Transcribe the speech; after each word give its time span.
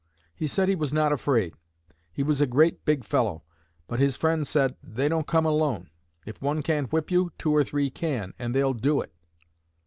He 0.33 0.47
said 0.47 0.67
he 0.67 0.73
was 0.75 0.91
not 0.91 1.11
afraid. 1.11 1.53
He 2.11 2.23
was 2.23 2.41
a 2.41 2.47
great 2.47 2.83
big 2.85 3.03
fellow. 3.05 3.43
But 3.85 3.99
his 3.99 4.17
friend 4.17 4.47
said, 4.47 4.75
'They 4.81 5.09
don't 5.09 5.27
come 5.27 5.45
alone. 5.45 5.91
If 6.25 6.41
one 6.41 6.63
can't 6.63 6.91
whip 6.91 7.11
you, 7.11 7.31
two 7.37 7.55
or 7.55 7.63
three 7.63 7.91
can, 7.91 8.33
and 8.39 8.55
they'll 8.55 8.73
do 8.73 9.01
it.' 9.01 9.13